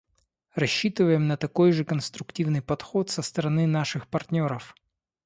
Рассчитываем 0.55 1.27
на 1.27 1.37
такой 1.37 1.71
же 1.71 1.85
конструктивный 1.85 2.63
подход 2.63 3.11
со 3.11 3.21
стороны 3.21 3.67
наших 3.67 4.07
партнеров. 4.07 4.73